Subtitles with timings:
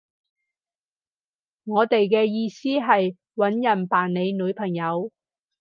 [1.63, 5.11] 我哋嘅意思係搵人扮你女朋友